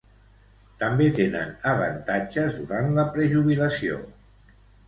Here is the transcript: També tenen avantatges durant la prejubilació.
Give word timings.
També 0.83 1.09
tenen 1.19 1.51
avantatges 1.73 2.57
durant 2.63 2.91
la 2.99 3.07
prejubilació. 3.19 4.01